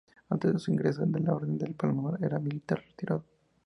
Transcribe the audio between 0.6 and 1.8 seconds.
ingreso en la orden del